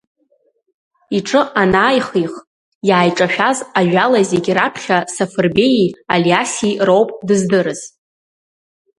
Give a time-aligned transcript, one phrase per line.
[1.17, 2.33] Иҿы анааихих,
[2.87, 7.81] иааиҿшәаз ажәала зегь раԥхьа Сафарбеии Алиаси роуп дыздырыз.